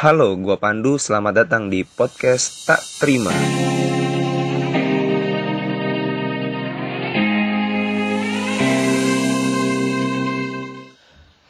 Halo, 0.00 0.32
gua 0.32 0.56
Pandu. 0.56 0.96
Selamat 0.96 1.44
datang 1.44 1.68
di 1.68 1.84
podcast 1.84 2.64
Tak 2.64 2.80
Terima. 3.04 3.36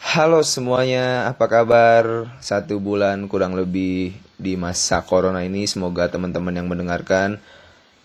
Halo 0.02 0.42
semuanya, 0.42 1.30
apa 1.30 1.46
kabar? 1.46 2.26
Satu 2.42 2.82
bulan 2.82 3.30
kurang 3.30 3.54
lebih 3.54 4.18
di 4.34 4.58
masa 4.58 4.98
corona 5.06 5.46
ini, 5.46 5.70
semoga 5.70 6.10
teman-teman 6.10 6.50
yang 6.50 6.66
mendengarkan 6.66 7.38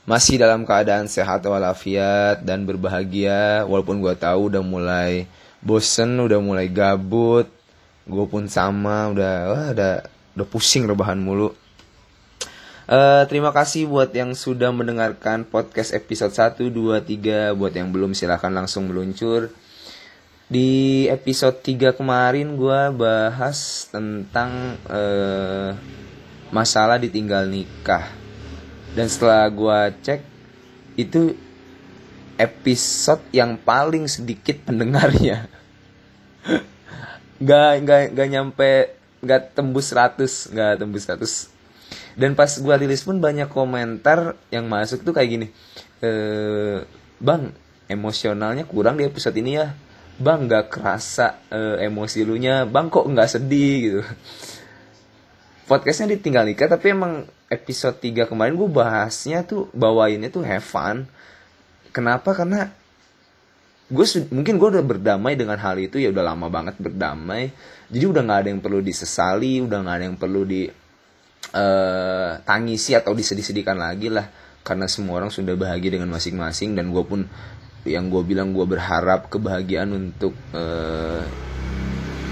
masih 0.05 0.37
dalam 0.37 0.61
keadaan 0.61 1.09
sehat 1.09 1.41
walafiat 1.41 2.45
dan 2.45 2.69
berbahagia. 2.69 3.65
Walaupun 3.65 3.97
gue 3.97 4.13
tahu 4.13 4.53
udah 4.53 4.61
mulai 4.61 5.25
bosen, 5.65 6.21
udah 6.21 6.37
mulai 6.37 6.69
gabut, 6.69 7.49
gue 8.05 8.25
pun 8.29 8.45
sama, 8.45 9.09
udah 9.09 9.33
wah, 9.49 9.67
udah 9.73 10.13
udah 10.35 10.47
pusing 10.47 10.83
rebahan 10.83 11.17
mulu. 11.17 11.55
Uh, 12.85 13.25
terima 13.25 13.49
kasih 13.49 13.89
buat 13.89 14.13
yang 14.13 14.37
sudah 14.37 14.69
mendengarkan 14.69 15.41
podcast 15.41 15.89
episode 15.89 16.29
1, 16.29 16.69
2, 16.69 17.01
3 17.01 17.57
Buat 17.57 17.73
yang 17.73 17.89
belum 17.89 18.13
silahkan 18.13 18.53
langsung 18.53 18.85
meluncur. 18.85 19.49
Di 20.45 21.09
episode 21.09 21.65
3 21.65 21.97
kemarin 21.97 22.53
gue 22.53 22.81
bahas 22.93 23.89
tentang 23.89 24.77
uh, 24.85 25.73
masalah 26.53 27.01
ditinggal 27.01 27.49
nikah. 27.49 28.05
Dan 28.93 29.09
setelah 29.09 29.49
gue 29.49 29.79
cek 30.05 30.21
Itu 30.95 31.33
episode 32.37 33.23
yang 33.33 33.57
paling 33.57 34.05
sedikit 34.05 34.61
pendengarnya. 34.61 35.47
Gak, 37.35 37.83
gak, 37.83 38.15
gak 38.15 38.29
nyampe 38.31 38.94
nggak 39.25 39.57
tembus 39.57 39.91
100 39.91 40.53
nggak 40.53 40.71
tembus 40.77 41.03
100 41.09 42.17
dan 42.17 42.31
pas 42.37 42.49
gue 42.49 42.75
rilis 42.77 43.01
pun 43.03 43.17
banyak 43.19 43.49
komentar 43.51 44.37
yang 44.53 44.69
masuk 44.69 45.03
tuh 45.03 45.11
kayak 45.11 45.29
gini 45.29 45.47
e, 45.99 46.11
bang 47.19 47.51
emosionalnya 47.89 48.65
kurang 48.65 48.97
di 48.97 49.05
episode 49.05 49.35
ini 49.37 49.57
ya. 49.57 49.73
Bang 50.15 50.47
nggak 50.47 50.71
kerasa 50.71 51.43
e, 51.51 51.85
emosi 51.85 52.23
lu 52.23 52.39
nya. 52.39 52.63
Bang 52.63 52.87
kok 52.87 53.05
nggak 53.05 53.29
sedih? 53.29 53.75
gitu. 53.83 54.01
Podcastnya 55.65 56.15
ditinggal 56.15 56.45
nikah 56.45 56.69
tapi 56.69 56.93
emang 56.93 57.25
episode 57.49 57.97
3 57.97 58.29
kemarin 58.29 58.53
gue 58.53 58.69
bahasnya 58.69 59.45
tuh 59.45 59.69
bawainnya 59.73 60.29
tuh 60.29 60.45
have 60.45 60.65
fun. 60.65 61.09
Kenapa? 61.89 62.37
Karena 62.37 62.69
gue 63.85 64.05
mungkin 64.33 64.57
gue 64.57 64.69
udah 64.73 64.85
berdamai 64.85 65.37
dengan 65.37 65.61
hal 65.61 65.77
itu 65.77 66.01
ya 66.01 66.09
udah 66.09 66.33
lama 66.33 66.49
banget 66.49 66.75
berdamai. 66.81 67.53
Jadi 67.93 68.05
udah 68.05 68.21
nggak 68.25 68.39
ada 68.41 68.49
yang 68.49 68.61
perlu 68.61 68.79
disesali 68.81 69.61
udah 69.61 69.77
nggak 69.85 69.95
ada 70.01 70.05
yang 70.09 70.17
perlu 70.17 70.41
di 70.41 70.65
uh, 71.53 72.31
tangisi 72.41 72.97
atau 72.97 73.13
disedih-sedihkan 73.13 73.77
lagi 73.77 74.09
lah. 74.09 74.25
Karena 74.65 74.89
semua 74.89 75.21
orang 75.21 75.29
sudah 75.29 75.53
bahagia 75.53 76.01
dengan 76.01 76.09
masing-masing 76.09 76.73
dan 76.73 76.89
gue 76.89 77.03
pun 77.05 77.29
yang 77.85 78.09
gue 78.09 78.25
bilang 78.25 78.49
gue 78.49 78.65
berharap 78.65 79.29
kebahagiaan 79.29 79.93
untuk 79.93 80.33
uh, 80.57 81.21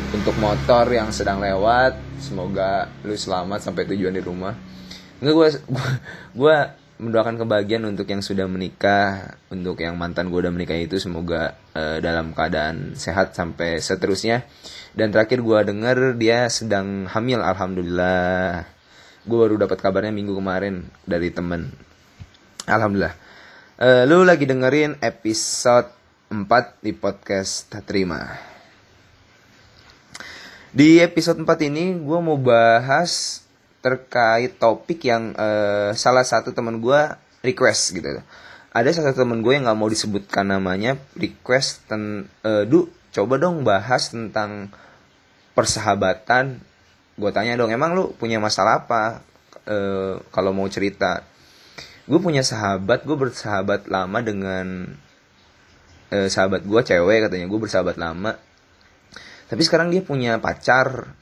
untuk 0.10 0.34
motor 0.42 0.90
yang 0.90 1.14
sedang 1.14 1.38
lewat. 1.38 2.18
Semoga 2.18 2.90
lu 3.06 3.14
selamat 3.14 3.62
sampai 3.62 3.86
tujuan 3.94 4.18
di 4.18 4.26
rumah. 4.26 4.58
Enggak 5.22 5.34
gue 5.38 5.48
gue 6.42 6.56
mendoakan 7.02 7.42
kebahagiaan 7.42 7.90
untuk 7.90 8.06
yang 8.06 8.22
sudah 8.22 8.46
menikah, 8.46 9.38
untuk 9.50 9.82
yang 9.82 9.98
mantan 9.98 10.30
gue 10.30 10.40
udah 10.46 10.54
menikah 10.54 10.78
itu 10.78 11.02
semoga 11.02 11.58
uh, 11.74 11.98
dalam 11.98 12.32
keadaan 12.38 12.94
sehat 12.94 13.34
sampai 13.34 13.82
seterusnya. 13.82 14.46
Dan 14.94 15.10
terakhir 15.10 15.42
gue 15.42 15.60
denger 15.66 16.14
dia 16.16 16.46
sedang 16.54 17.10
hamil, 17.10 17.42
alhamdulillah. 17.42 18.66
Gue 19.26 19.38
baru 19.38 19.56
dapat 19.58 19.80
kabarnya 19.82 20.14
minggu 20.14 20.38
kemarin 20.38 20.86
dari 21.08 21.34
temen. 21.34 21.74
Alhamdulillah. 22.70 23.16
Uh, 23.76 24.04
lu 24.06 24.24
lagi 24.24 24.46
dengerin 24.46 25.02
episode 25.02 25.90
4 26.30 26.86
di 26.86 26.94
podcast 26.94 27.68
Terima. 27.84 28.54
Di 30.74 30.98
episode 31.04 31.38
4 31.38 31.70
ini 31.70 31.94
gue 32.02 32.20
mau 32.24 32.34
bahas 32.40 33.43
terkait 33.84 34.56
topik 34.56 35.04
yang 35.04 35.36
uh, 35.36 35.92
salah 35.92 36.24
satu 36.24 36.56
teman 36.56 36.80
gue 36.80 37.02
request 37.44 37.92
gitu. 37.92 38.24
Ada 38.72 38.90
salah 38.96 39.12
satu 39.12 39.28
teman 39.28 39.44
gue 39.44 39.52
yang 39.52 39.68
nggak 39.68 39.76
mau 39.76 39.92
disebutkan 39.92 40.48
namanya 40.56 40.96
request 41.20 41.84
ten 41.92 42.32
uh, 42.48 42.64
du 42.64 42.88
coba 43.12 43.36
dong 43.36 43.68
bahas 43.68 44.10
tentang 44.16 44.72
persahabatan. 45.52 46.64
Gue 47.20 47.30
tanya 47.36 47.60
dong 47.60 47.76
emang 47.76 47.92
lu 47.92 48.16
punya 48.16 48.40
masalah 48.40 48.88
apa? 48.88 49.20
Uh, 49.68 50.24
kalau 50.32 50.56
mau 50.56 50.66
cerita. 50.72 51.28
Gue 52.08 52.24
punya 52.24 52.42
sahabat 52.42 53.04
gue 53.04 53.20
bersahabat 53.20 53.92
lama 53.92 54.20
dengan 54.24 54.96
uh, 56.10 56.28
sahabat 56.32 56.64
gue 56.64 56.82
cewek 56.88 57.28
katanya 57.28 57.52
gue 57.52 57.60
bersahabat 57.60 58.00
lama. 58.00 58.40
Tapi 59.52 59.62
sekarang 59.62 59.92
dia 59.92 60.00
punya 60.00 60.40
pacar. 60.40 61.20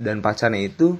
Dan 0.00 0.24
pacarnya 0.24 0.64
itu 0.64 0.96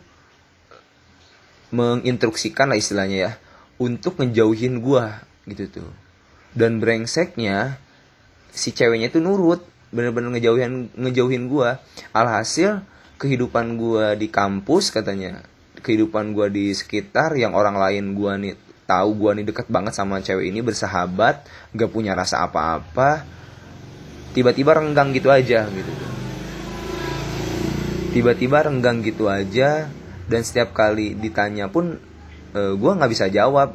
menginstruksikan 1.70 2.70
lah 2.70 2.78
istilahnya 2.78 3.18
ya 3.18 3.32
untuk 3.80 4.20
ngejauhin 4.20 4.82
gua 4.82 5.22
gitu 5.48 5.80
tuh. 5.80 5.90
Dan 6.54 6.82
brengseknya 6.82 7.78
si 8.50 8.74
ceweknya 8.74 9.08
itu 9.08 9.22
nurut 9.22 9.62
bener-bener 9.90 10.34
ngejauhin 10.36 10.92
ngejauhin 10.94 11.46
gua. 11.46 11.82
Alhasil 12.10 12.82
kehidupan 13.20 13.78
gua 13.78 14.14
di 14.14 14.28
kampus 14.28 14.90
katanya 14.90 15.44
kehidupan 15.80 16.36
gua 16.36 16.52
di 16.52 16.72
sekitar 16.72 17.36
yang 17.36 17.56
orang 17.56 17.78
lain 17.78 18.12
gua 18.12 18.36
nih 18.36 18.56
tahu 18.84 19.14
gua 19.14 19.36
nih 19.38 19.46
deket 19.46 19.70
banget 19.70 19.94
sama 19.94 20.18
cewek 20.18 20.50
ini 20.50 20.60
bersahabat 20.64 21.46
gak 21.76 21.90
punya 21.94 22.16
rasa 22.18 22.42
apa-apa 22.42 23.22
tiba-tiba 24.34 24.74
renggang 24.78 25.14
gitu 25.14 25.30
aja 25.30 25.66
gitu 25.70 25.92
tiba-tiba 28.10 28.66
renggang 28.66 29.02
gitu 29.06 29.30
aja 29.30 29.86
dan 30.30 30.46
setiap 30.46 30.70
kali 30.70 31.18
ditanya 31.18 31.66
pun 31.66 31.98
uh, 32.54 32.58
eh, 32.58 32.72
gue 32.78 32.90
nggak 32.94 33.10
bisa 33.10 33.26
jawab. 33.26 33.74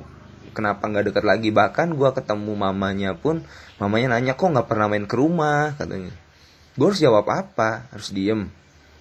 Kenapa 0.56 0.88
nggak 0.88 1.12
deket 1.12 1.24
lagi? 1.28 1.52
Bahkan 1.52 2.00
gue 2.00 2.10
ketemu 2.16 2.56
mamanya 2.56 3.12
pun 3.12 3.44
mamanya 3.76 4.16
nanya 4.16 4.40
kok 4.40 4.48
nggak 4.48 4.72
pernah 4.72 4.88
main 4.88 5.04
ke 5.04 5.20
rumah? 5.20 5.76
katanya. 5.76 6.16
Gue 6.80 6.86
harus 6.88 7.04
jawab 7.04 7.28
apa? 7.28 7.92
Harus 7.92 8.16
diem. 8.16 8.48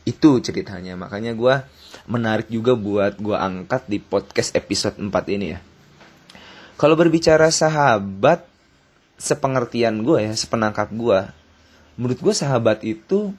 Itu 0.02 0.42
ceritanya. 0.42 0.98
Makanya 0.98 1.38
gue 1.38 1.54
menarik 2.10 2.50
juga 2.50 2.74
buat 2.74 3.22
gue 3.22 3.38
angkat 3.38 3.86
di 3.86 4.02
podcast 4.02 4.50
episode 4.58 4.98
4 4.98 5.14
ini 5.30 5.54
ya. 5.54 5.62
Kalau 6.74 6.98
berbicara 6.98 7.54
sahabat 7.54 8.50
sepengertian 9.14 10.02
gue 10.02 10.26
ya 10.26 10.34
sepenangkap 10.34 10.90
gue 10.90 11.20
menurut 11.94 12.18
gue 12.18 12.34
sahabat 12.34 12.82
itu 12.82 13.30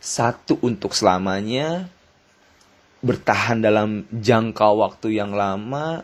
satu 0.00 0.56
untuk 0.64 0.96
selamanya 0.96 1.92
bertahan 2.98 3.62
dalam 3.62 4.06
jangka 4.10 4.74
waktu 4.74 5.22
yang 5.22 5.30
lama 5.34 6.02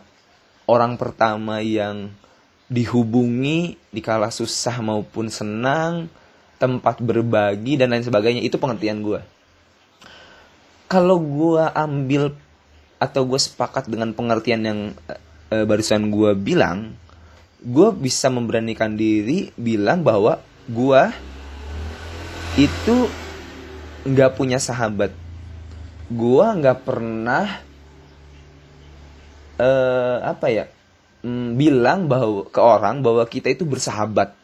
orang 0.65 0.95
pertama 0.95 1.59
yang 1.59 2.11
dihubungi 2.71 3.77
dikala 3.91 4.31
susah 4.31 4.81
maupun 4.81 5.29
senang 5.29 6.09
tempat 6.57 7.03
berbagi 7.03 7.75
dan 7.75 7.93
lain 7.93 8.05
sebagainya 8.07 8.41
itu 8.41 8.55
pengertian 8.55 9.03
gue 9.03 9.21
kalau 10.87 11.19
gue 11.19 11.63
ambil 11.75 12.31
atau 12.97 13.21
gue 13.27 13.37
sepakat 13.37 13.91
dengan 13.91 14.15
pengertian 14.15 14.61
yang 14.63 14.79
e, 15.51 15.55
barusan 15.67 16.09
gue 16.09 16.31
bilang 16.33 16.95
gue 17.59 17.89
bisa 17.91 18.31
memberanikan 18.31 18.95
diri 18.95 19.51
bilang 19.59 19.99
bahwa 19.99 20.39
gue 20.71 21.01
itu 22.55 23.11
nggak 24.07 24.37
punya 24.39 24.61
sahabat 24.61 25.24
gua 26.09 26.53
nggak 26.53 26.79
pernah 26.85 27.45
uh, 29.59 30.17
apa 30.21 30.47
ya 30.51 30.65
mm, 31.25 31.57
bilang 31.57 32.05
bahwa 32.05 32.47
ke 32.47 32.61
orang 32.61 33.01
bahwa 33.01 33.23
kita 33.25 33.51
itu 33.51 33.63
bersahabat. 33.65 34.35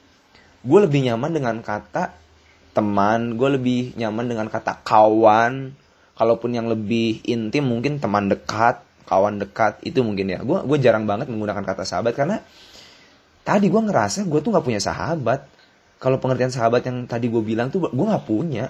Gue 0.61 0.79
lebih 0.85 1.09
nyaman 1.09 1.31
dengan 1.33 1.55
kata 1.61 2.13
teman 2.71 3.35
gue 3.35 3.49
lebih 3.51 3.81
nyaman 3.97 4.25
dengan 4.25 4.47
kata 4.47 4.81
kawan. 4.81 5.77
Kalaupun 6.11 6.53
yang 6.53 6.69
lebih 6.69 7.25
intim 7.25 7.65
mungkin 7.65 7.97
teman 7.97 8.29
dekat 8.29 8.85
kawan 9.09 9.41
dekat 9.41 9.81
itu 9.81 10.05
mungkin 10.05 10.29
ya. 10.29 10.39
Gue 10.45 10.61
gue 10.65 10.77
jarang 10.77 11.09
banget 11.09 11.29
menggunakan 11.29 11.65
kata 11.65 11.83
sahabat 11.85 12.13
karena 12.13 12.37
tadi 13.41 13.73
gue 13.73 13.81
ngerasa 13.81 14.29
gue 14.29 14.39
tuh 14.41 14.53
nggak 14.53 14.65
punya 14.65 14.81
sahabat. 14.81 15.49
Kalau 16.01 16.17
pengertian 16.17 16.49
sahabat 16.49 16.81
yang 16.85 17.05
tadi 17.05 17.29
gue 17.29 17.41
bilang 17.41 17.69
tuh 17.69 17.89
gue 17.89 18.05
nggak 18.05 18.25
punya 18.25 18.69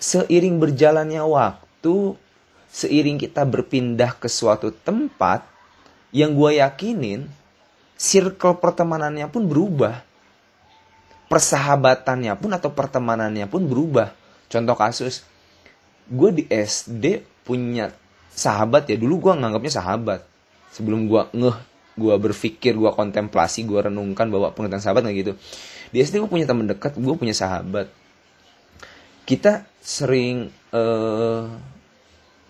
seiring 0.00 0.56
berjalannya 0.56 1.20
waktu, 1.20 2.16
seiring 2.72 3.20
kita 3.20 3.44
berpindah 3.44 4.16
ke 4.16 4.26
suatu 4.26 4.72
tempat, 4.72 5.44
yang 6.10 6.34
gue 6.34 6.58
yakinin, 6.58 7.28
circle 8.00 8.58
pertemanannya 8.58 9.28
pun 9.28 9.44
berubah. 9.46 10.02
Persahabatannya 11.30 12.34
pun 12.34 12.50
atau 12.50 12.74
pertemanannya 12.74 13.46
pun 13.46 13.62
berubah. 13.62 14.10
Contoh 14.50 14.74
kasus, 14.74 15.22
gue 16.10 16.42
di 16.42 16.44
SD 16.50 17.22
punya 17.46 17.94
sahabat 18.34 18.90
ya 18.90 18.96
dulu 18.98 19.30
gue 19.30 19.32
nganggapnya 19.36 19.72
sahabat 19.78 20.20
sebelum 20.74 21.06
gue 21.06 21.22
ngeh 21.34 21.58
gue 21.98 22.14
berpikir 22.16 22.78
gue 22.78 22.90
kontemplasi 22.94 23.66
gue 23.66 23.90
renungkan 23.90 24.30
bahwa 24.30 24.54
pengertian 24.54 24.80
sahabat 24.80 25.04
nggak 25.04 25.16
gitu 25.18 25.32
di 25.90 25.98
SD 26.00 26.22
gue 26.22 26.30
punya 26.30 26.46
teman 26.46 26.70
dekat 26.70 26.96
gue 26.96 27.14
punya 27.18 27.34
sahabat 27.34 27.90
kita 29.30 29.62
sering 29.78 30.50
uh, 30.74 31.46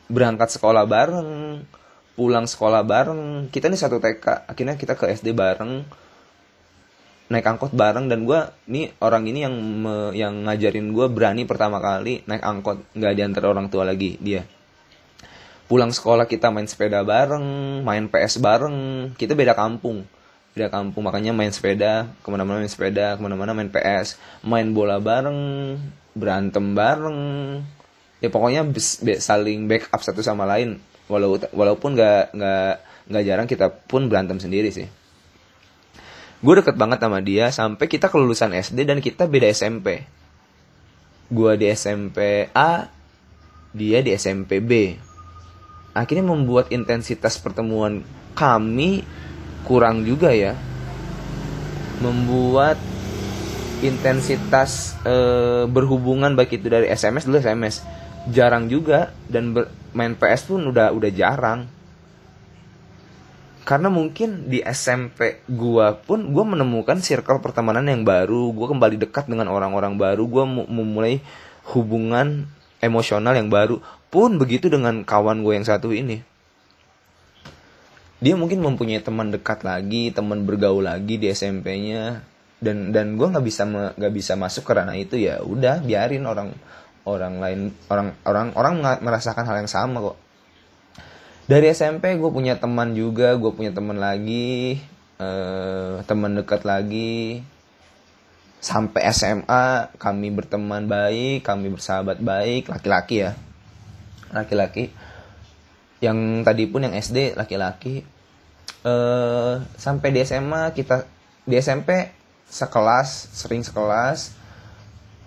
berangkat 0.08 0.48
sekolah 0.48 0.88
bareng 0.88 1.60
pulang 2.16 2.48
sekolah 2.48 2.80
bareng. 2.80 3.52
Kita 3.52 3.68
nih 3.68 3.80
satu 3.80 4.00
TK 4.00 4.48
akhirnya 4.48 4.80
kita 4.80 4.96
ke 4.96 5.12
SD 5.12 5.36
bareng 5.36 5.84
naik 7.28 7.44
angkot 7.44 7.76
bareng. 7.76 8.08
Dan 8.08 8.24
gue 8.24 8.40
nih 8.72 8.96
orang 9.04 9.28
ini 9.28 9.44
yang 9.44 9.54
me, 9.56 10.16
yang 10.16 10.48
ngajarin 10.48 10.96
gue 10.96 11.06
berani 11.12 11.44
pertama 11.44 11.84
kali 11.84 12.24
naik 12.24 12.40
angkot. 12.40 12.80
Nggak 12.96 13.12
diantar 13.12 13.44
orang 13.44 13.68
tua 13.68 13.84
lagi 13.84 14.16
dia. 14.16 14.48
Pulang 15.68 15.92
sekolah 15.92 16.24
kita 16.24 16.48
main 16.48 16.64
sepeda 16.64 17.04
bareng 17.04 17.44
main 17.84 18.08
PS 18.08 18.40
bareng. 18.40 18.76
Kita 19.20 19.36
beda 19.36 19.52
kampung 19.52 20.04
beda 20.50 20.66
kampung 20.66 21.06
makanya 21.06 21.30
main 21.30 21.54
sepeda 21.54 22.10
ke 22.20 22.28
mana-mana 22.28 22.58
main 22.58 22.72
sepeda 22.72 23.14
ke 23.14 23.20
mana-mana 23.22 23.54
main 23.54 23.70
PS 23.70 24.18
main 24.42 24.74
bola 24.74 24.98
bareng 24.98 25.78
berantem 26.14 26.74
bareng. 26.74 27.20
Ya 28.20 28.28
pokoknya 28.28 28.68
saling 29.22 29.70
backup 29.70 30.02
satu 30.04 30.20
sama 30.20 30.44
lain. 30.44 30.82
Walau 31.08 31.40
walaupun 31.54 31.96
nggak 31.96 32.36
nggak 32.36 32.74
nggak 33.10 33.24
jarang 33.24 33.46
kita 33.48 33.72
pun 33.88 34.10
berantem 34.10 34.36
sendiri 34.36 34.68
sih. 34.70 34.86
Gue 36.40 36.54
deket 36.56 36.76
banget 36.76 37.00
sama 37.00 37.20
dia 37.20 37.52
sampai 37.52 37.86
kita 37.88 38.08
kelulusan 38.08 38.56
SD 38.56 38.88
dan 38.88 39.04
kita 39.04 39.28
beda 39.28 39.48
SMP 39.52 40.08
gue 41.30 41.52
di 41.54 41.70
SMP 41.70 42.50
A 42.50 42.90
dia 43.70 44.02
di 44.02 44.10
SMP 44.10 44.58
B. 44.58 44.98
Akhirnya 45.94 46.26
membuat 46.26 46.74
intensitas 46.74 47.38
pertemuan 47.38 48.02
kami 48.34 49.06
kurang 49.64 50.04
juga 50.06 50.32
ya. 50.32 50.56
Membuat 52.00 52.80
intensitas 53.80 54.96
e, 55.04 55.14
berhubungan 55.68 56.36
baik 56.36 56.60
itu 56.60 56.68
dari 56.68 56.88
SMS 56.88 57.24
dulu 57.24 57.40
SMS 57.40 57.84
jarang 58.28 58.68
juga 58.68 59.12
dan 59.28 59.56
ber, 59.56 59.72
main 59.96 60.12
PS 60.16 60.52
pun 60.52 60.60
udah 60.68 60.92
udah 60.92 61.10
jarang. 61.12 61.68
Karena 63.64 63.86
mungkin 63.92 64.50
di 64.50 64.64
SMP 64.64 65.44
gua 65.46 65.94
pun 65.94 66.32
gua 66.32 66.42
menemukan 66.42 66.98
circle 67.00 67.40
pertemanan 67.40 67.86
yang 67.86 68.02
baru. 68.02 68.50
Gua 68.50 68.66
kembali 68.72 68.96
dekat 68.98 69.30
dengan 69.30 69.52
orang-orang 69.52 69.94
baru. 70.00 70.24
Gua 70.26 70.44
memulai 70.48 71.20
hubungan 71.72 72.48
emosional 72.80 73.36
yang 73.36 73.52
baru. 73.52 73.78
Pun 74.10 74.42
begitu 74.42 74.66
dengan 74.66 75.06
kawan 75.06 75.46
gue 75.46 75.54
yang 75.54 75.62
satu 75.62 75.94
ini 75.94 76.26
dia 78.20 78.36
mungkin 78.36 78.60
mempunyai 78.60 79.00
teman 79.00 79.32
dekat 79.32 79.64
lagi 79.64 80.12
teman 80.12 80.44
bergaul 80.44 80.84
lagi 80.84 81.16
di 81.16 81.32
SMP-nya 81.32 82.20
dan 82.60 82.92
dan 82.92 83.16
gue 83.16 83.24
nggak 83.24 83.44
bisa 83.44 83.64
nggak 83.96 84.12
bisa 84.12 84.36
masuk 84.36 84.68
karena 84.68 84.92
itu 84.92 85.16
ya 85.16 85.40
udah 85.40 85.80
biarin 85.80 86.28
orang 86.28 86.52
orang 87.08 87.40
lain 87.40 87.60
orang 87.88 88.12
orang 88.28 88.52
orang 88.52 88.74
merasakan 89.00 89.48
hal 89.48 89.64
yang 89.64 89.72
sama 89.72 90.04
kok. 90.04 90.18
Dari 91.48 91.66
SMP 91.72 92.14
gue 92.20 92.30
punya 92.30 92.60
teman 92.60 92.92
juga 92.92 93.34
gue 93.34 93.50
punya 93.50 93.72
teman 93.72 93.96
lagi 93.96 94.78
eh, 95.16 95.94
teman 96.04 96.36
dekat 96.36 96.68
lagi. 96.68 97.40
Sampai 98.60 99.08
SMA 99.16 99.96
kami 99.96 100.28
berteman 100.28 100.84
baik 100.84 101.48
kami 101.48 101.72
bersahabat 101.72 102.20
baik 102.20 102.68
laki-laki 102.68 103.24
ya. 103.24 103.32
Laki-laki 104.36 104.92
yang 106.00 106.42
tadi 106.42 106.64
pun 106.66 106.84
yang 106.84 106.96
SD 106.96 107.36
laki-laki. 107.36 108.02
Eh, 108.80 109.54
sampai 109.76 110.08
di 110.08 110.24
SMA 110.24 110.72
kita 110.72 111.04
di 111.44 111.54
SMP 111.60 112.08
sekelas 112.48 113.36
sering 113.36 113.60
sekelas. 113.60 114.32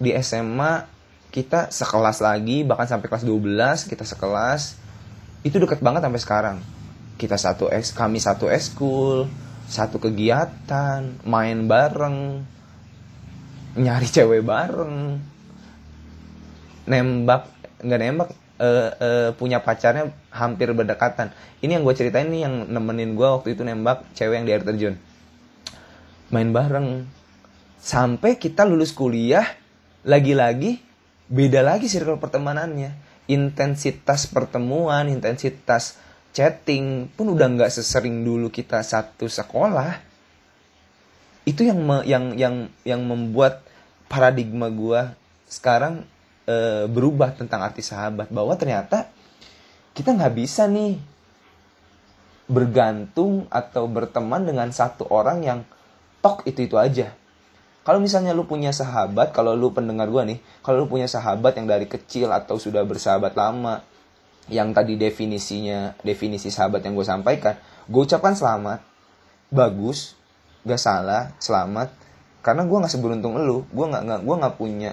Di 0.01 0.11
SMA 0.19 0.89
kita 1.29 1.69
sekelas 1.69 2.21
lagi 2.21 2.65
bahkan 2.65 2.89
sampai 2.89 3.07
kelas 3.09 3.25
12 3.25 3.89
kita 3.89 4.05
sekelas. 4.05 4.77
Itu 5.45 5.61
deket 5.61 5.79
banget 5.85 6.01
sampai 6.01 6.21
sekarang. 6.21 6.57
Kita 7.21 7.37
satu 7.37 7.69
es 7.69 7.93
kami 7.93 8.17
satu 8.17 8.49
eskul 8.49 9.29
satu 9.63 9.95
kegiatan 9.97 11.23
main 11.23 11.65
bareng 11.69 12.43
nyari 13.77 14.07
cewek 14.09 14.41
bareng. 14.41 15.21
Nembak 16.89 17.47
nggak 17.79 17.99
nembak 18.01 18.29
uh, 18.59 18.89
uh, 18.93 19.29
punya 19.37 19.63
pacarnya 19.63 20.13
hampir 20.29 20.69
berdekatan. 20.73 21.33
Ini 21.63 21.79
yang 21.79 21.83
gue 21.87 21.95
ceritain 21.95 22.27
nih 22.27 22.45
yang 22.45 22.69
nemenin 22.69 23.15
gue 23.17 23.27
waktu 23.27 23.57
itu 23.57 23.65
nembak 23.65 24.05
cewek 24.13 24.43
yang 24.43 24.45
di 24.45 24.53
air 24.53 24.63
terjun. 24.65 24.95
Main 26.29 26.49
bareng. 26.53 27.07
Sampai 27.83 28.39
kita 28.39 28.63
lulus 28.63 28.95
kuliah 28.95 29.45
lagi-lagi 30.07 30.79
beda 31.27 31.63
lagi 31.63 31.87
circle 31.87 32.19
pertemanannya. 32.19 32.95
Intensitas 33.31 34.27
pertemuan 34.27 35.07
intensitas 35.07 35.95
chatting 36.35 37.07
pun 37.13 37.31
udah 37.31 37.47
nggak 37.47 37.71
sesering 37.71 38.25
dulu 38.25 38.51
kita 38.51 38.83
satu 38.83 39.29
sekolah. 39.29 40.01
Itu 41.43 41.63
yang 41.67 41.79
me, 41.83 42.03
yang 42.07 42.35
yang 42.39 42.55
yang 42.83 43.01
membuat 43.03 43.63
paradigma 44.07 44.71
gue 44.71 45.11
sekarang 45.47 46.07
e, 46.47 46.87
berubah 46.87 47.35
tentang 47.35 47.63
arti 47.63 47.83
sahabat 47.83 48.31
bahwa 48.31 48.53
ternyata 48.59 49.11
kita 49.93 50.15
nggak 50.15 50.33
bisa 50.33 50.67
nih 50.67 50.97
bergantung 52.49 53.47
atau 53.47 53.87
berteman 53.87 54.43
dengan 54.43 54.67
satu 54.69 55.07
orang 55.07 55.39
yang 55.43 55.59
tok 56.19 56.43
itu 56.47 56.67
itu 56.67 56.75
aja. 56.75 57.15
Kalau 57.83 57.99
misalnya 57.99 58.31
lu 58.31 58.47
punya 58.47 58.71
sahabat, 58.71 59.35
kalau 59.35 59.59
lu 59.59 59.75
pendengar 59.75 60.07
gue 60.07 60.23
nih, 60.23 60.39
kalau 60.63 60.83
lu 60.83 60.87
punya 60.87 61.03
sahabat 61.03 61.59
yang 61.59 61.67
dari 61.67 61.83
kecil 61.83 62.31
atau 62.31 62.55
sudah 62.55 62.79
bersahabat 62.87 63.35
lama, 63.35 63.83
yang 64.47 64.71
tadi 64.71 64.95
definisinya, 64.95 65.91
definisi 65.99 66.47
sahabat 66.47 66.79
yang 66.87 66.95
gue 66.95 67.03
sampaikan, 67.03 67.59
gue 67.91 68.01
ucapkan 68.07 68.39
selamat, 68.39 68.79
bagus, 69.51 70.15
gak 70.63 70.79
salah, 70.79 71.35
selamat, 71.43 71.91
karena 72.39 72.63
gue 72.63 72.77
nggak 72.79 72.91
seberuntung 72.91 73.35
lu, 73.35 73.67
gue 73.67 73.85
nggak 73.87 74.23
gue 74.23 74.35
nggak 74.35 74.55
punya 74.55 74.91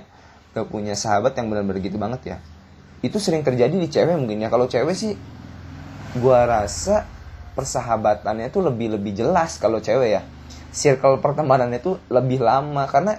gak 0.50 0.66
punya 0.66 0.98
sahabat 0.98 1.38
yang 1.38 1.46
benar-benar 1.50 1.80
gitu 1.82 1.96
banget 1.96 2.20
ya. 2.26 2.36
Itu 3.00 3.22
sering 3.22 3.46
terjadi 3.46 3.72
di 3.72 3.88
cewek 3.88 4.16
mungkin 4.18 4.42
ya. 4.42 4.48
Kalau 4.50 4.66
cewek 4.66 4.94
sih, 4.94 5.14
gue 6.16 6.38
rasa 6.44 7.06
persahabatannya 7.54 8.50
tuh 8.50 8.66
lebih 8.66 8.98
lebih 8.98 9.12
jelas 9.14 9.56
kalau 9.62 9.78
cewek 9.78 10.20
ya. 10.20 10.22
Circle 10.70 11.18
pertemanannya 11.18 11.82
itu 11.82 11.98
lebih 12.10 12.42
lama 12.42 12.86
karena 12.86 13.18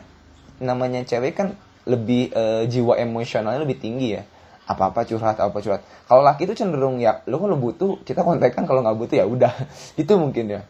namanya 0.61 1.03
cewek 1.03 1.35
kan 1.35 1.47
lebih 1.83 2.31
uh, 2.31 2.63
jiwa 2.69 2.95
emosionalnya 2.99 3.63
lebih 3.63 3.81
tinggi 3.81 4.19
ya. 4.19 4.23
Apa 4.69 4.93
apa 4.93 5.03
curhat 5.03 5.35
apa, 5.41 5.57
curhat. 5.59 5.81
Kalau 6.07 6.21
laki 6.23 6.47
itu 6.47 6.55
cenderung 6.55 7.01
ya 7.01 7.25
lo 7.27 7.41
kalau 7.41 7.57
butuh 7.57 7.99
kita 8.07 8.23
kontekan 8.23 8.63
kalau 8.69 8.85
nggak 8.85 8.95
butuh 8.95 9.15
ya 9.19 9.25
udah. 9.27 9.51
Itu 10.01 10.15
mungkin 10.15 10.47
ya. 10.47 10.61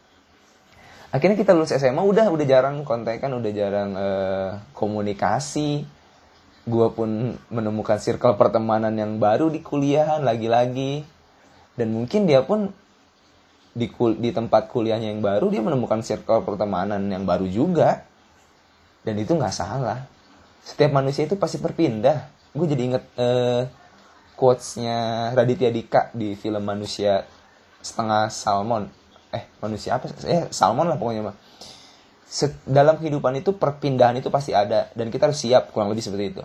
Akhirnya 1.11 1.35
kita 1.35 1.51
lulus 1.51 1.75
SMA 1.75 1.99
udah 1.99 2.31
udah 2.31 2.45
jarang 2.47 2.87
kontekan 2.87 3.35
udah 3.35 3.51
jarang 3.51 3.89
uh, 3.99 4.49
komunikasi 4.71 5.83
gue 6.61 6.87
pun 6.93 7.37
menemukan 7.49 7.97
circle 7.97 8.37
pertemanan 8.37 8.93
yang 8.93 9.17
baru 9.17 9.49
di 9.49 9.61
kuliahan 9.61 10.21
lagi-lagi. 10.21 11.01
Dan 11.73 11.95
mungkin 11.95 12.29
dia 12.29 12.45
pun 12.45 12.69
di 13.71 13.87
kul 13.87 14.19
di 14.19 14.35
tempat 14.35 14.67
kuliahnya 14.67 15.15
yang 15.15 15.23
baru 15.23 15.47
dia 15.47 15.63
menemukan 15.63 16.03
circle 16.03 16.43
pertemanan 16.45 17.01
yang 17.09 17.25
baru 17.25 17.47
juga. 17.49 18.05
Dan 19.01 19.17
itu 19.17 19.33
nggak 19.33 19.55
salah. 19.55 20.05
Setiap 20.61 20.93
manusia 20.93 21.25
itu 21.25 21.33
pasti 21.39 21.57
berpindah. 21.57 22.29
Gue 22.53 22.69
jadi 22.69 22.83
inget 22.85 23.03
uh, 23.17 23.65
quotesnya 24.37 25.31
Raditya 25.33 25.73
Dika 25.73 26.13
di 26.13 26.37
film 26.37 26.61
manusia 26.61 27.25
setengah 27.81 28.29
salmon. 28.29 28.85
Eh 29.33 29.49
manusia 29.63 29.97
apa 29.97 30.11
eh 30.27 30.45
salmon 30.53 30.85
lah 30.85 30.99
pokoknya 30.99 31.31
mah 31.31 31.35
dalam 32.63 32.95
kehidupan 32.95 33.43
itu 33.43 33.51
perpindahan 33.51 34.15
itu 34.15 34.31
pasti 34.31 34.55
ada 34.55 34.87
dan 34.95 35.11
kita 35.11 35.27
harus 35.27 35.43
siap 35.43 35.75
kurang 35.75 35.91
lebih 35.91 35.99
seperti 35.99 36.25
itu. 36.31 36.43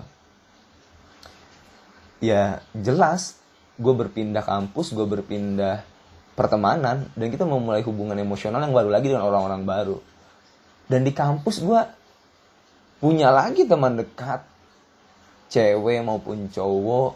Ya 2.19 2.59
jelas 2.75 3.39
gue 3.79 3.95
berpindah 3.95 4.43
kampus 4.43 4.91
gue 4.91 5.07
berpindah 5.07 5.87
pertemanan 6.35 7.07
dan 7.15 7.27
kita 7.31 7.47
memulai 7.47 7.87
hubungan 7.87 8.19
emosional 8.19 8.59
yang 8.59 8.75
baru 8.75 8.91
lagi 8.91 9.15
dengan 9.15 9.31
orang-orang 9.31 9.63
baru. 9.63 9.99
Dan 10.91 11.07
di 11.07 11.15
kampus 11.15 11.63
gue 11.63 11.81
punya 12.99 13.31
lagi 13.31 13.63
teman 13.63 13.95
dekat 13.95 14.43
cewek 15.55 16.03
maupun 16.03 16.51
cowok. 16.51 17.15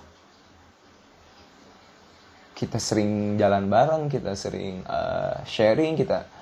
Kita 2.55 2.79
sering 2.79 3.35
jalan 3.35 3.67
bareng 3.67 4.07
kita 4.07 4.39
sering 4.39 4.87
uh, 4.87 5.43
sharing 5.43 5.99
kita 5.99 6.40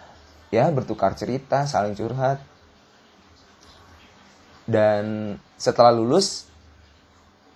ya 0.49 0.69
bertukar 0.73 1.15
cerita 1.15 1.65
saling 1.65 1.97
curhat. 1.97 2.41
Dan 4.69 5.37
setelah 5.57 5.95
lulus 5.95 6.45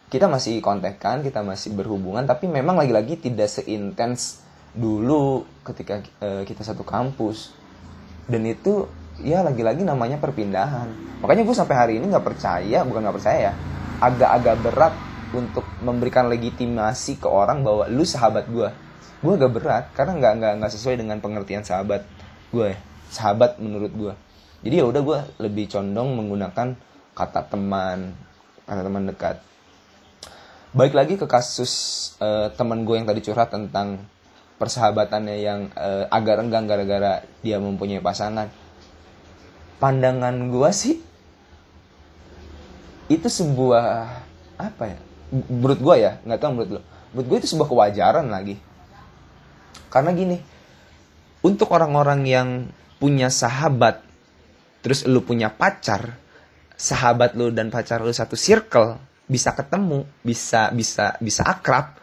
kita 0.08 0.28
masih 0.28 0.60
kontekan 0.60 1.24
kita 1.24 1.40
masih 1.40 1.72
berhubungan 1.72 2.24
tapi 2.28 2.44
memang 2.44 2.76
lagi-lagi 2.76 3.16
tidak 3.16 3.48
seintens 3.48 4.44
dulu 4.76 5.44
ketika 5.64 6.00
uh, 6.24 6.44
kita 6.44 6.64
satu 6.64 6.84
kampus. 6.84 7.52
Dan 8.28 8.48
itu 8.48 8.88
ya 9.20 9.44
lagi-lagi 9.44 9.84
namanya 9.84 10.16
perpindahan. 10.16 10.88
Makanya 11.20 11.42
gue 11.44 11.56
sampai 11.56 11.76
hari 11.76 11.92
ini 12.00 12.08
nggak 12.08 12.24
percaya 12.24 12.80
bukan 12.84 13.00
nggak 13.04 13.16
percaya 13.20 13.38
ya 13.50 13.54
agak-agak 14.02 14.56
berat 14.66 14.94
untuk 15.32 15.64
memberikan 15.80 16.26
legitimasi 16.28 17.22
ke 17.22 17.28
orang 17.30 17.64
bahwa 17.64 17.88
lu 17.88 18.04
sahabat 18.04 18.50
gue 18.50 18.68
gue 19.22 19.32
agak 19.38 19.52
berat 19.54 19.84
karena 19.94 20.18
nggak 20.18 20.32
nggak 20.42 20.52
nggak 20.60 20.72
sesuai 20.74 20.98
dengan 20.98 21.22
pengertian 21.22 21.62
sahabat 21.62 22.02
gue 22.52 22.76
ya. 22.76 22.78
sahabat 23.08 23.58
menurut 23.58 23.92
gue 23.92 24.14
jadi 24.62 24.84
ya 24.84 24.84
udah 24.86 25.02
gue 25.02 25.18
lebih 25.42 25.72
condong 25.72 26.14
menggunakan 26.14 26.76
kata 27.16 27.40
teman 27.48 28.14
kata 28.68 28.80
teman 28.84 29.08
dekat 29.08 29.36
Baik 30.72 30.96
lagi 30.96 31.20
ke 31.20 31.28
kasus 31.28 31.72
uh, 32.16 32.48
teman 32.56 32.88
gue 32.88 32.96
yang 32.96 33.04
tadi 33.04 33.20
curhat 33.20 33.52
tentang 33.52 34.08
persahabatannya 34.56 35.36
yang 35.44 35.68
uh, 35.76 36.08
agak 36.08 36.40
renggang 36.40 36.64
gara-gara 36.64 37.20
dia 37.44 37.60
mempunyai 37.60 38.00
pasangan. 38.00 38.48
Pandangan 39.76 40.32
gue 40.48 40.70
sih 40.72 40.96
itu 43.12 43.28
sebuah 43.28 43.84
apa 44.56 44.96
ya? 44.96 44.98
Menurut 45.28 45.76
gue 45.76 45.94
ya, 46.08 46.16
nggak 46.24 46.40
tahu 46.40 46.50
menurut 46.56 46.70
lo. 46.72 46.82
Menurut 47.12 47.26
gue 47.28 47.38
itu 47.44 47.48
sebuah 47.52 47.68
kewajaran 47.68 48.32
lagi. 48.32 48.56
Karena 49.92 50.16
gini, 50.16 50.40
untuk 51.42 51.74
orang-orang 51.74 52.22
yang 52.24 52.48
punya 53.02 53.26
sahabat, 53.26 54.02
terus 54.80 55.02
lu 55.10 55.26
punya 55.26 55.50
pacar, 55.50 56.14
sahabat 56.78 57.34
lu 57.34 57.50
dan 57.50 57.68
pacar 57.68 57.98
lu 58.02 58.14
satu 58.14 58.38
circle, 58.38 58.98
bisa 59.26 59.50
ketemu, 59.54 60.06
bisa 60.22 60.70
bisa 60.70 61.18
bisa 61.18 61.42
akrab, 61.42 61.98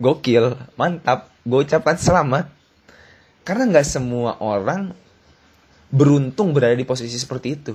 gokil, 0.00 0.56
mantap, 0.80 1.28
gue 1.44 1.60
ucapkan 1.60 2.00
selamat. 2.00 2.48
Karena 3.44 3.68
nggak 3.68 3.88
semua 3.88 4.40
orang 4.40 4.96
beruntung 5.92 6.56
berada 6.56 6.72
di 6.72 6.88
posisi 6.88 7.20
seperti 7.20 7.48
itu. 7.52 7.74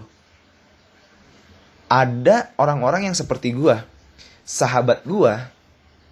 Ada 1.85 2.57
orang-orang 2.57 3.13
yang 3.13 3.15
seperti 3.15 3.53
gue, 3.53 3.77
sahabat 4.41 5.05
gue. 5.05 5.33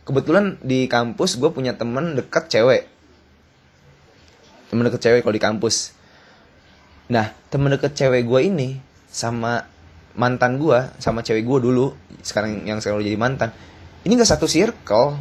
Kebetulan 0.06 0.62
di 0.62 0.86
kampus 0.86 1.40
gue 1.42 1.50
punya 1.50 1.74
temen 1.74 2.14
deket 2.14 2.52
cewek. 2.52 2.93
Temen 4.74 4.90
deket 4.90 5.06
cewek 5.06 5.22
kalau 5.22 5.38
di 5.38 5.44
kampus. 5.46 5.94
Nah, 7.14 7.30
temen 7.54 7.70
deket 7.70 7.94
cewek 7.94 8.26
gue 8.26 8.42
ini 8.42 8.82
sama 9.06 9.62
mantan 10.18 10.58
gue 10.58 10.98
sama 10.98 11.22
cewek 11.22 11.46
gue 11.46 11.70
dulu 11.70 11.94
sekarang 12.26 12.66
yang 12.66 12.82
sekarang 12.82 13.06
jadi 13.06 13.22
mantan 13.22 13.54
ini 14.02 14.18
gak 14.18 14.34
satu 14.34 14.50
circle. 14.50 15.14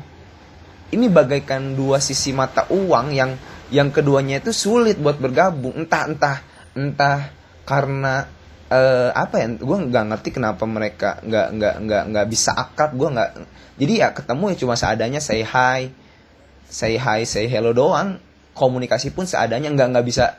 Ini 0.88 1.12
bagaikan 1.12 1.76
dua 1.76 2.00
sisi 2.00 2.32
mata 2.32 2.64
uang 2.72 3.12
yang 3.12 3.36
yang 3.68 3.92
keduanya 3.92 4.40
itu 4.40 4.56
sulit 4.56 4.96
buat 4.96 5.20
bergabung. 5.20 5.76
Entah 5.84 6.08
entah 6.08 6.36
entah 6.72 7.20
karena 7.68 8.24
uh, 8.72 9.12
apa 9.12 9.36
ya 9.36 9.52
gue 9.52 9.78
nggak 9.92 10.04
ngerti 10.16 10.28
kenapa 10.32 10.64
mereka 10.64 11.20
nggak 11.20 11.46
nggak 11.60 11.74
nggak 11.84 12.02
nggak 12.08 12.26
bisa 12.32 12.56
akrab. 12.56 12.96
Gue 12.96 13.12
nggak 13.12 13.30
jadi 13.76 13.92
ya 14.00 14.08
ketemu 14.16 14.44
ya 14.48 14.56
cuma 14.64 14.80
seadanya 14.80 15.20
say 15.20 15.44
hi 15.44 15.92
say 16.72 16.96
hi 16.96 17.28
say 17.28 17.52
hello 17.52 17.76
doang 17.76 18.31
komunikasi 18.52 19.12
pun 19.12 19.24
seadanya 19.28 19.72
nggak 19.72 19.88
nggak 19.96 20.06
bisa 20.06 20.36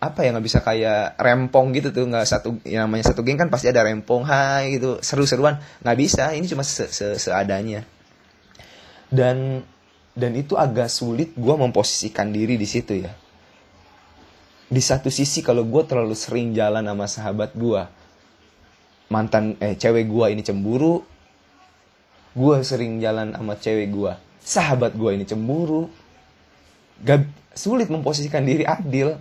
apa 0.00 0.24
ya 0.24 0.32
nggak 0.32 0.46
bisa 0.48 0.58
kayak 0.64 1.20
rempong 1.20 1.76
gitu 1.76 1.92
tuh 1.92 2.08
nggak 2.08 2.24
satu 2.24 2.56
yang 2.64 2.88
namanya 2.88 3.12
satu 3.12 3.20
geng 3.20 3.36
kan 3.36 3.52
pasti 3.52 3.68
ada 3.68 3.84
rempong 3.84 4.24
hai 4.24 4.80
gitu 4.80 4.98
seru-seruan. 5.04 5.60
Nggak 5.84 5.98
bisa 6.00 6.32
ini 6.32 6.48
cuma 6.48 6.64
se 6.64 6.88
-se 6.88 7.20
seadanya. 7.20 7.84
Dan 9.12 9.60
dan 10.16 10.32
itu 10.34 10.56
agak 10.56 10.88
sulit 10.88 11.36
gue 11.36 11.54
memposisikan 11.54 12.32
diri 12.32 12.56
di 12.56 12.64
situ 12.64 13.04
ya. 13.04 13.12
Di 14.70 14.80
satu 14.80 15.12
sisi 15.12 15.44
kalau 15.44 15.66
gue 15.68 15.82
terlalu 15.84 16.16
sering 16.16 16.56
jalan 16.56 16.86
sama 16.86 17.06
sahabat 17.10 17.52
gue 17.58 17.82
mantan 19.10 19.58
eh 19.58 19.74
cewek 19.74 20.06
gue 20.06 20.26
ini 20.30 20.42
cemburu 20.46 21.02
gue 22.30 22.56
sering 22.62 23.02
jalan 23.02 23.34
sama 23.34 23.58
cewek 23.58 23.90
gue 23.90 24.12
sahabat 24.38 24.94
gue 24.94 25.10
ini 25.18 25.26
cemburu 25.26 25.90
gak 27.04 27.26
sulit 27.56 27.88
memposisikan 27.88 28.44
diri 28.44 28.64
adil. 28.64 29.16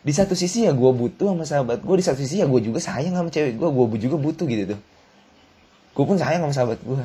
Di 0.00 0.16
satu 0.16 0.32
sisi 0.32 0.64
ya 0.64 0.72
gue 0.72 0.90
butuh 0.96 1.36
sama 1.36 1.44
sahabat 1.44 1.84
gue 1.84 1.96
di 2.00 2.04
satu 2.04 2.16
sisi 2.24 2.40
ya 2.40 2.48
gue 2.48 2.60
juga 2.64 2.80
sayang 2.80 3.12
sama 3.12 3.28
cewek 3.28 3.60
gue 3.60 3.68
gue 3.68 4.00
juga 4.00 4.16
butuh 4.16 4.48
gitu 4.48 4.76
tuh. 4.76 4.80
Gue 5.92 6.04
pun 6.08 6.16
sayang 6.16 6.40
sama 6.48 6.54
sahabat 6.56 6.80
gue 6.80 7.04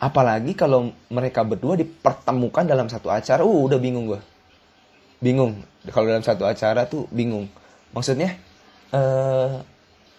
apalagi 0.00 0.56
kalau 0.56 0.96
mereka 1.12 1.44
berdua 1.44 1.76
dipertemukan 1.76 2.64
dalam 2.64 2.88
satu 2.88 3.12
acara 3.12 3.44
uh 3.44 3.60
udah 3.68 3.76
bingung 3.76 4.08
gue 4.08 4.20
bingung. 5.20 5.60
Kalau 5.92 6.08
dalam 6.08 6.24
satu 6.24 6.48
acara 6.48 6.88
tuh 6.88 7.06
bingung. 7.12 7.46
Maksudnya 7.92 8.40
uh, 8.92 9.60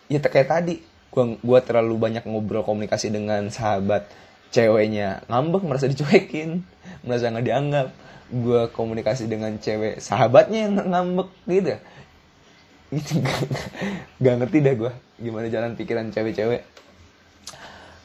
ya 0.07 0.21
kayak 0.21 0.47
tadi 0.47 0.75
gue 1.11 1.25
gua 1.43 1.59
terlalu 1.59 1.99
banyak 1.99 2.23
ngobrol 2.23 2.63
komunikasi 2.63 3.11
dengan 3.11 3.51
sahabat 3.51 4.07
ceweknya 4.51 5.23
ngambek 5.31 5.63
merasa 5.63 5.87
dicuekin 5.87 6.61
merasa 7.05 7.31
nggak 7.31 7.47
dianggap. 7.47 7.87
Gue 8.31 8.71
komunikasi 8.71 9.27
dengan 9.27 9.59
cewek 9.59 9.99
sahabatnya 9.99 10.67
yang 10.67 10.73
ngambek 10.79 11.29
gitu. 11.51 11.75
Itu 12.99 13.23
gak, 13.23 13.47
gak 14.19 14.35
ngerti 14.43 14.57
dah 14.59 14.73
gue 14.75 14.93
gimana 15.21 15.47
jalan 15.47 15.75
pikiran 15.79 16.11
cewek-cewek. 16.11 16.61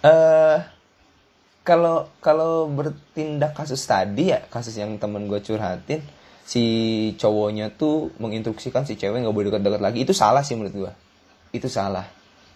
Uh, 0.06 0.62
kalau 1.66 2.06
kalau 2.22 2.70
bertindak 2.70 3.58
kasus 3.58 3.82
tadi 3.82 4.30
ya 4.30 4.46
kasus 4.46 4.78
yang 4.78 4.94
temen 5.02 5.26
gue 5.26 5.42
curhatin 5.42 5.98
si 6.46 6.62
cowoknya 7.18 7.74
tuh 7.74 8.14
menginstruksikan 8.22 8.86
si 8.86 8.94
cewek 8.94 9.26
nggak 9.26 9.34
boleh 9.34 9.50
dekat-dekat 9.50 9.82
lagi. 9.82 9.98
Itu 10.06 10.14
salah 10.14 10.46
sih 10.46 10.54
menurut 10.54 10.74
gue 10.74 10.92
itu 11.56 11.66
salah. 11.72 12.06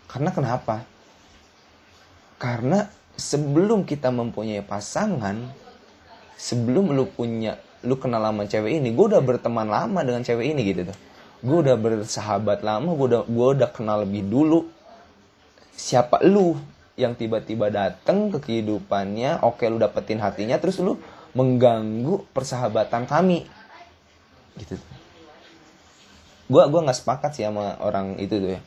Karena 0.06 0.30
kenapa? 0.30 0.85
Karena 2.37 2.85
sebelum 3.17 3.87
kita 3.87 4.11
mempunyai 4.11 4.62
pasangan 4.62 5.37
sebelum 6.40 6.95
lu 6.97 7.05
punya 7.11 7.61
lu 7.85 7.97
kenal 7.97 8.21
sama 8.25 8.45
cewek 8.45 8.81
ini 8.81 8.93
gue 8.93 9.07
udah 9.12 9.25
berteman 9.25 9.69
lama 9.69 10.00
dengan 10.05 10.21
cewek 10.21 10.52
ini 10.52 10.61
gitu 10.69 10.88
tuh. 10.93 10.99
Gue 11.40 11.64
udah 11.64 11.76
bersahabat 11.81 12.61
lama 12.61 12.93
gue 12.93 13.07
udah 13.17 13.23
gue 13.25 13.47
udah 13.57 13.71
kenal 13.73 14.05
lebih 14.05 14.29
dulu. 14.29 14.69
Siapa 15.73 16.21
lu 16.25 16.61
yang 17.00 17.17
tiba-tiba 17.17 17.73
dateng 17.73 18.29
ke 18.29 18.38
kehidupannya 18.45 19.40
oke 19.40 19.64
lu 19.69 19.81
dapetin 19.81 20.21
hatinya 20.21 20.61
terus 20.61 20.76
lu 20.81 21.00
mengganggu 21.33 22.29
persahabatan 22.37 23.09
kami. 23.09 23.49
Gitu 24.61 24.76
gue 26.50 26.62
gua 26.67 26.81
nggak 26.83 26.99
sepakat 26.99 27.31
sih 27.38 27.47
sama 27.47 27.79
orang 27.79 28.19
itu 28.19 28.43
tuh 28.43 28.50
ya. 28.59 28.61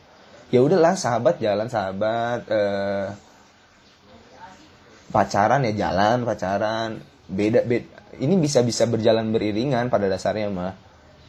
Ya 0.54 0.60
udahlah 0.64 0.96
sahabat 0.96 1.44
jalan 1.44 1.68
sahabat 1.68 2.48
eh, 2.48 3.12
pacaran 5.14 5.62
ya 5.70 5.74
jalan 5.78 6.26
pacaran. 6.26 6.98
Beda 7.30 7.62
beda 7.62 8.18
ini 8.18 8.36
bisa 8.42 8.66
bisa 8.66 8.90
berjalan 8.90 9.30
beriringan 9.30 9.94
pada 9.94 10.10
dasarnya 10.10 10.50
mah. 10.50 10.74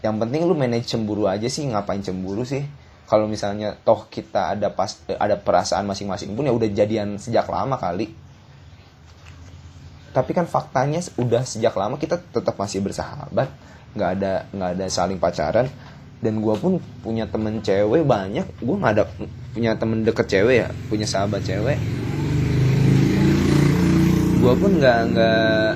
Yang 0.01 0.17
penting 0.25 0.41
lu 0.49 0.57
manage 0.57 0.89
cemburu 0.89 1.29
aja 1.29 1.47
sih 1.49 1.69
ngapain 1.69 2.01
cemburu 2.01 2.45
sih? 2.49 2.65
Kalau 3.05 3.29
misalnya 3.29 3.77
toh 3.77 4.09
kita 4.09 4.57
ada 4.57 4.73
pas 4.73 4.97
ada 5.21 5.37
perasaan 5.37 5.85
masing-masing 5.85 6.33
pun 6.33 6.49
ya 6.49 6.53
udah 6.57 6.69
jadian 6.73 7.21
sejak 7.21 7.45
lama 7.47 7.77
kali. 7.77 8.09
Tapi 10.17 10.31
kan 10.33 10.49
faktanya 10.49 11.05
udah 11.21 11.45
sejak 11.45 11.77
lama 11.77 12.01
kita 12.01 12.17
tetap 12.17 12.57
masih 12.57 12.81
bersahabat. 12.81 13.53
Nggak 13.93 14.11
ada 14.21 14.33
nggak 14.53 14.71
ada 14.81 14.85
saling 14.89 15.21
pacaran. 15.21 15.69
Dan 16.25 16.41
gue 16.41 16.57
pun 16.57 16.81
punya 17.05 17.29
temen 17.29 17.61
cewek 17.61 18.01
banyak. 18.09 18.49
Gue 18.65 18.77
nggak 18.81 18.93
ada 18.97 19.05
punya 19.53 19.77
temen 19.77 20.03
deket 20.03 20.27
cewek 20.27 20.57
ya 20.67 20.69
punya 20.91 21.07
sahabat 21.07 21.47
cewek 21.47 21.79
gue 24.45 24.55
pun 24.61 24.77
nggak 24.77 25.01
nggak 25.17 25.69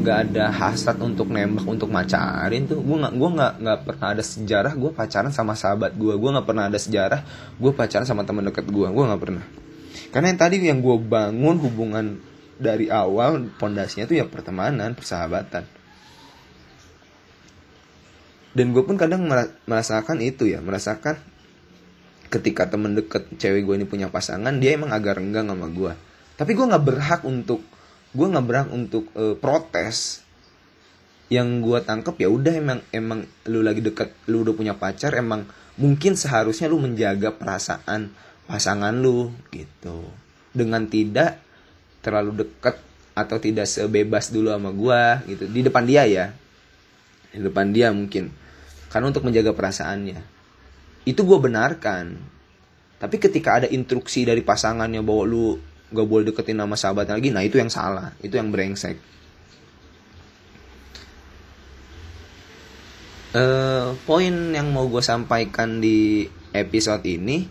nggak 0.00 0.18
ada 0.32 0.48
hasrat 0.48 0.96
untuk 1.04 1.28
nembak 1.28 1.68
untuk 1.68 1.92
macarin 1.92 2.64
tuh. 2.64 2.80
Gue 2.80 2.96
nggak 3.04 3.12
gue 3.20 3.30
nggak 3.36 3.52
nggak 3.60 3.78
pernah 3.84 4.06
ada 4.16 4.24
sejarah 4.24 4.72
gue 4.72 4.90
pacaran 4.96 5.28
sama 5.28 5.52
sahabat 5.52 5.92
gue 5.92 6.16
gue 6.16 6.30
nggak 6.32 6.46
pernah 6.48 6.72
ada 6.72 6.80
sejarah 6.80 7.20
gue 7.60 7.68
pacaran 7.76 8.08
sama 8.08 8.24
teman 8.24 8.48
dekat 8.48 8.64
gue 8.64 8.88
gue 8.88 9.04
nggak 9.04 9.20
pernah. 9.20 9.44
Karena 10.08 10.32
yang 10.32 10.40
tadi 10.40 10.56
yang 10.56 10.80
gue 10.80 10.96
bangun 10.96 11.56
hubungan 11.60 12.16
dari 12.56 12.88
awal 12.88 13.44
pondasinya 13.60 14.08
tuh 14.08 14.16
ya 14.16 14.24
pertemanan 14.24 14.96
persahabatan. 14.96 15.68
Dan 18.56 18.72
gue 18.72 18.82
pun 18.88 18.96
kadang 18.96 19.28
merasakan 19.68 20.24
itu 20.24 20.48
ya 20.48 20.64
merasakan 20.64 21.20
ketika 22.32 22.72
temen 22.72 22.96
deket 22.96 23.28
cewek 23.36 23.68
gue 23.68 23.74
ini 23.76 23.84
punya 23.84 24.08
pasangan 24.08 24.56
dia 24.56 24.80
emang 24.80 24.96
agak 24.96 25.20
renggang 25.20 25.48
sama 25.48 25.68
gue 25.72 25.92
tapi 26.36 26.52
gue 26.52 26.60
nggak 26.60 26.84
berhak 26.84 27.20
untuk 27.24 27.64
gue 28.12 28.26
nggak 28.26 28.46
berhak 28.46 28.68
untuk 28.72 29.08
uh, 29.14 29.36
protes 29.36 30.24
yang 31.28 31.60
gue 31.60 31.78
tangkep 31.84 32.16
ya 32.24 32.28
udah 32.32 32.54
emang 32.56 32.80
emang 32.88 33.20
lu 33.52 33.60
lagi 33.60 33.84
deket 33.84 34.16
lu 34.32 34.40
udah 34.48 34.54
punya 34.56 34.72
pacar 34.72 35.12
emang 35.12 35.44
mungkin 35.78 36.18
seharusnya 36.18 36.66
lu 36.66 36.82
menjaga 36.82 37.32
perasaan 37.36 38.10
pasangan 38.48 38.96
lu 38.96 39.28
gitu. 39.54 40.08
Dengan 40.50 40.88
tidak 40.88 41.38
terlalu 42.00 42.42
dekat 42.48 42.80
atau 43.12 43.36
tidak 43.36 43.68
sebebas 43.68 44.32
dulu 44.32 44.48
sama 44.50 44.72
gue 44.74 45.02
gitu. 45.36 45.44
Di 45.46 45.60
depan 45.60 45.84
dia 45.84 46.08
ya. 46.08 46.26
Di 47.30 47.44
depan 47.44 47.70
dia 47.70 47.94
mungkin. 47.94 48.32
Karena 48.88 49.12
untuk 49.12 49.28
menjaga 49.28 49.52
perasaannya. 49.52 50.18
Itu 51.04 51.28
gue 51.28 51.38
benarkan. 51.38 52.16
Tapi 52.98 53.16
ketika 53.22 53.62
ada 53.62 53.68
instruksi 53.70 54.26
dari 54.26 54.42
pasangannya 54.42 55.04
bahwa 55.04 55.22
lu 55.28 55.46
gak 55.88 56.08
boleh 56.08 56.28
deketin 56.28 56.60
nama 56.60 56.76
sahabat 56.76 57.08
lagi. 57.08 57.32
Nah 57.32 57.44
itu 57.44 57.56
yang 57.56 57.72
salah. 57.72 58.12
Itu 58.20 58.36
yang 58.36 58.52
brengsek. 58.52 58.96
Uh, 63.28 63.92
poin 64.08 64.32
yang 64.56 64.72
mau 64.72 64.88
gue 64.88 65.04
sampaikan 65.04 65.84
di 65.84 66.24
episode 66.56 67.04
ini 67.04 67.44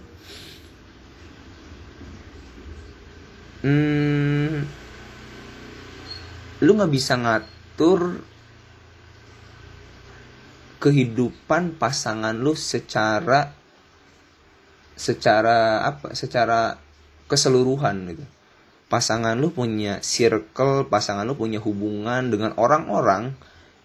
hmm, 3.62 4.58
lu 6.66 6.72
nggak 6.74 6.90
bisa 6.90 7.14
ngatur 7.22 8.26
kehidupan 10.82 11.78
pasangan 11.78 12.34
lu 12.38 12.58
secara 12.58 13.54
secara 14.98 15.86
apa? 15.86 16.18
Secara 16.18 16.87
keseluruhan 17.28 17.96
gitu 18.16 18.26
pasangan 18.88 19.36
lu 19.36 19.52
punya 19.52 20.00
circle 20.00 20.88
pasangan 20.88 21.28
lu 21.28 21.36
punya 21.36 21.60
hubungan 21.60 22.32
dengan 22.32 22.56
orang-orang 22.56 23.36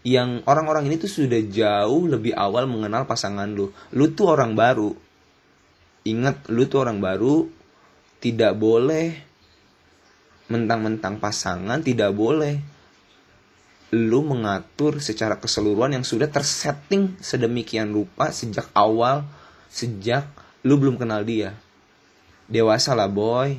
yang 0.03 0.43
orang-orang 0.51 0.91
ini 0.91 0.99
tuh 0.99 1.11
sudah 1.11 1.39
jauh 1.47 2.11
lebih 2.11 2.35
awal 2.35 2.67
mengenal 2.67 3.07
pasangan 3.07 3.47
lu. 3.47 3.71
Lu 3.95 4.11
tuh 4.11 4.35
orang 4.35 4.59
baru. 4.59 4.91
Ingat, 6.03 6.51
lu 6.51 6.67
tuh 6.67 6.83
orang 6.83 6.99
baru. 6.99 7.47
Tidak 8.19 8.55
boleh 8.59 9.15
mentang-mentang 10.51 11.23
pasangan, 11.23 11.83
tidak 11.83 12.15
boleh 12.15 12.59
lu 13.93 14.25
mengatur 14.25 15.05
secara 15.05 15.37
keseluruhan 15.37 16.01
yang 16.01 16.07
sudah 16.07 16.25
tersetting 16.31 17.13
sedemikian 17.21 17.93
rupa 17.93 18.33
sejak 18.33 18.71
awal, 18.73 19.27
sejak 19.69 20.27
lu 20.67 20.79
belum 20.79 20.99
kenal 20.99 21.23
dia. 21.23 21.55
Dewasa 22.51 22.95
lah 22.95 23.11
boy, 23.11 23.59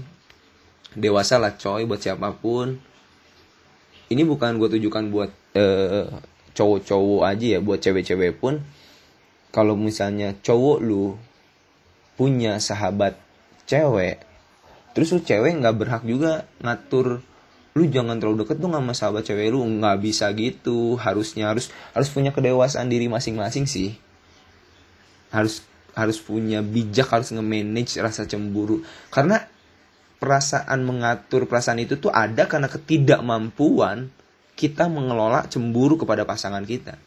dewasa 0.94 1.40
lah 1.40 1.56
coy 1.56 1.88
buat 1.88 2.02
siapa 2.02 2.34
pun. 2.36 2.80
Ini 4.12 4.22
bukan 4.28 4.62
gue 4.62 4.78
tujukan 4.78 5.10
buat 5.10 5.32
uh, 5.58 6.08
cowok-cowok 6.54 7.22
aja 7.26 7.46
ya 7.58 7.60
buat 7.60 7.80
cewek-cewek 7.82 8.38
pun. 8.38 8.62
Kalau 9.54 9.78
misalnya 9.78 10.34
cowok 10.42 10.78
lu 10.82 11.18
punya 12.14 12.62
sahabat 12.62 13.18
cewek 13.66 14.22
terus 14.94 15.10
lu 15.10 15.26
cewek 15.26 15.58
nggak 15.58 15.74
berhak 15.74 16.04
juga 16.06 16.46
ngatur 16.62 17.26
lu 17.74 17.90
jangan 17.90 18.22
terlalu 18.22 18.46
deket 18.46 18.62
tuh 18.62 18.70
sama 18.70 18.94
sahabat 18.94 19.26
cewek 19.26 19.50
lu. 19.50 19.66
Nggak 19.66 19.98
bisa 20.02 20.30
gitu. 20.38 20.94
Harusnya 21.02 21.50
harus 21.50 21.74
harus 21.98 22.10
punya 22.14 22.30
kedewasaan 22.30 22.86
diri 22.86 23.10
masing-masing 23.10 23.66
sih. 23.66 23.98
Harus 25.34 25.66
harus 25.94 26.18
punya 26.22 26.66
bijak 26.66 27.10
harus 27.14 27.30
nge-manage 27.34 28.02
rasa 28.02 28.26
cemburu 28.26 28.82
karena 29.14 29.46
perasaan 30.18 30.82
mengatur 30.88 31.46
perasaan 31.46 31.84
itu 31.84 32.00
tuh 32.00 32.10
ada 32.10 32.48
karena 32.50 32.72
ketidakmampuan 32.72 34.10
kita 34.54 34.86
mengelola 34.86 35.50
cemburu 35.50 35.98
kepada 35.98 36.24
pasangan 36.24 36.62
kita. 36.64 36.98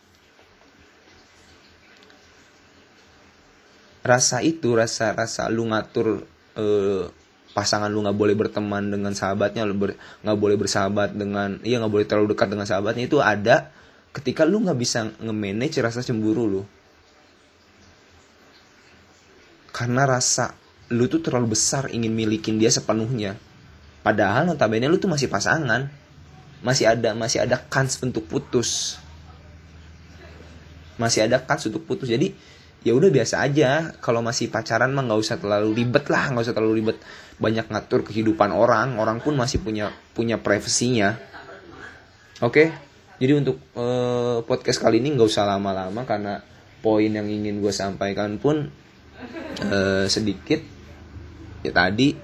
Rasa 4.06 4.38
itu, 4.42 4.76
rasa-rasa 4.78 5.50
lu 5.50 5.66
ngatur 5.66 6.22
eh, 6.54 7.04
pasangan 7.50 7.90
lu 7.90 8.06
nggak 8.06 8.18
boleh 8.18 8.34
berteman 8.38 8.86
dengan 8.86 9.16
sahabatnya, 9.16 9.66
nggak 9.66 10.38
boleh 10.38 10.56
bersahabat 10.60 11.16
dengan, 11.16 11.58
iya 11.66 11.82
nggak 11.82 11.90
boleh 11.90 12.06
terlalu 12.06 12.36
dekat 12.36 12.54
dengan 12.54 12.66
sahabatnya 12.68 13.08
itu 13.10 13.18
ada 13.18 13.72
ketika 14.14 14.46
lu 14.46 14.62
nggak 14.62 14.78
bisa 14.78 15.10
nge-manage 15.18 15.82
rasa 15.82 16.06
cemburu 16.06 16.44
lu. 16.46 16.62
Karena 19.76 20.08
rasa 20.08 20.56
lu 20.88 21.04
tuh 21.04 21.20
terlalu 21.20 21.52
besar 21.52 21.92
ingin 21.92 22.16
milikin 22.16 22.56
dia 22.56 22.72
sepenuhnya. 22.72 23.36
Padahal 24.00 24.48
notabene 24.48 24.88
lu 24.88 24.96
tuh 24.96 25.12
masih 25.12 25.28
pasangan. 25.28 25.92
Masih 26.64 26.88
ada 26.88 27.12
masih 27.12 27.44
ada 27.44 27.60
kans 27.60 28.00
untuk 28.00 28.24
putus. 28.24 28.96
Masih 30.96 31.28
ada 31.28 31.44
kans 31.44 31.68
untuk 31.68 31.84
putus. 31.84 32.08
Jadi 32.08 32.32
ya 32.80 32.96
udah 32.96 33.12
biasa 33.12 33.44
aja. 33.44 33.92
Kalau 34.00 34.24
masih 34.24 34.48
pacaran 34.48 34.96
mah 34.96 35.04
nggak 35.04 35.20
usah 35.20 35.36
terlalu 35.36 35.84
ribet 35.84 36.08
lah. 36.08 36.32
Nggak 36.32 36.48
usah 36.48 36.56
terlalu 36.56 36.80
ribet. 36.80 36.96
Banyak 37.36 37.68
ngatur 37.68 38.00
kehidupan 38.08 38.48
orang. 38.56 38.96
Orang 38.96 39.20
pun 39.20 39.36
masih 39.36 39.60
punya 39.60 39.92
punya 40.16 40.40
privasinya. 40.40 41.20
Oke? 42.40 42.64
Okay? 42.64 42.68
jadi 43.16 43.32
untuk 43.40 43.56
uh, 43.76 44.44
podcast 44.44 44.76
kali 44.80 45.00
ini 45.00 45.16
nggak 45.16 45.28
usah 45.28 45.48
lama-lama 45.48 46.04
karena 46.04 46.44
poin 46.84 47.08
yang 47.08 47.24
ingin 47.24 47.64
gue 47.64 47.72
sampaikan 47.72 48.36
pun 48.36 48.68
uh, 49.66 50.04
sedikit. 50.06 50.60
Ya 51.64 51.72
tadi 51.74 52.14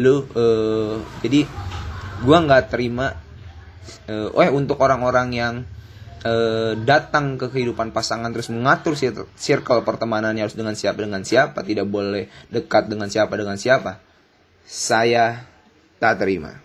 lu 0.00 0.26
uh, 0.34 0.98
jadi 1.22 1.46
gue 2.24 2.38
nggak 2.46 2.72
terima 2.72 3.14
uh, 4.10 4.42
eh 4.42 4.50
untuk 4.50 4.80
orang-orang 4.82 5.28
yang 5.30 5.54
uh, 6.24 6.72
datang 6.82 7.38
ke 7.38 7.52
kehidupan 7.52 7.94
pasangan 7.94 8.32
terus 8.34 8.50
mengatur 8.50 8.96
circle 9.36 9.86
pertemanannya 9.86 10.42
harus 10.42 10.58
dengan 10.58 10.74
siapa 10.74 10.98
dengan 10.98 11.22
siapa 11.22 11.62
tidak 11.62 11.86
boleh 11.86 12.26
dekat 12.50 12.90
dengan 12.90 13.06
siapa 13.06 13.36
dengan 13.36 13.60
siapa 13.60 14.00
saya 14.64 15.44
tak 16.00 16.18
terima 16.24 16.63